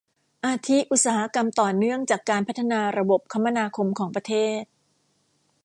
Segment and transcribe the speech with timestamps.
[0.45, 4.63] อาทิอุตสาหกรรมต่อเนื่องจากการพัฒนาระบบคมนาคมของประเทศ